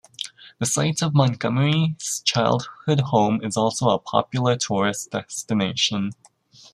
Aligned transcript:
The 0.57 0.65
site 0.65 1.03
of 1.03 1.13
Montgomery's 1.13 2.23
childhood 2.25 3.01
home 3.01 3.39
is 3.43 3.55
also 3.55 3.89
a 3.89 3.99
popular 3.99 4.55
tourist 4.57 5.11
destination. 5.11 6.13